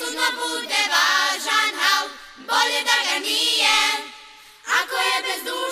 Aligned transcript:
suno 0.00 0.28
bude 0.40 0.82
vážan 0.92 1.72
hav, 1.80 2.04
bolje 2.48 2.80
da 2.88 2.96
ga 3.06 3.16
nije, 3.18 3.80
ako 4.80 4.96
je 4.96 5.16
bez 5.26 5.40
duše. 5.44 5.69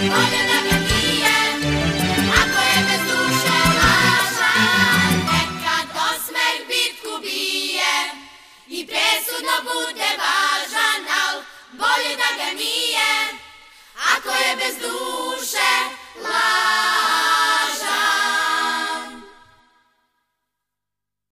Hallelujah. 0.00 0.49